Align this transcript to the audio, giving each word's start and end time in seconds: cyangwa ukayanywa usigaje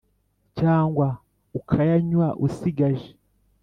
cyangwa 0.59 1.07
ukayanywa 1.59 2.27
usigaje 2.45 3.09